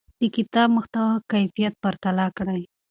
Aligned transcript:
د 0.19 0.21
کتاب 0.35 0.67
محتوا 0.77 1.05
او 1.15 1.21
کیفیت 1.31 1.73
پرتله 1.83 2.25
کړئ. 2.37 2.61